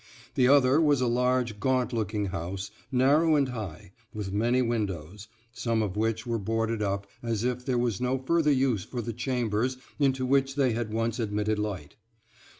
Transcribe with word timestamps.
The 0.33 0.47
other 0.47 0.81
was 0.81 0.99
a 0.99 1.05
large 1.05 1.59
gaunt 1.59 1.93
looking 1.93 2.25
house, 2.33 2.71
narrow 2.91 3.35
and 3.35 3.49
high, 3.49 3.91
with 4.15 4.33
many 4.33 4.63
windows, 4.63 5.27
some 5.53 5.83
of 5.83 5.95
which 5.95 6.25
were 6.25 6.39
boarded 6.39 6.81
up, 6.81 7.05
as 7.21 7.43
if 7.43 7.63
there 7.63 7.77
was 7.77 8.01
no 8.01 8.17
further 8.17 8.51
use 8.51 8.83
for 8.83 9.03
the 9.03 9.13
chambers 9.13 9.77
into 9.99 10.25
which 10.25 10.55
they 10.55 10.71
had 10.73 10.91
once 10.91 11.19
admitted 11.19 11.59
light. 11.59 11.97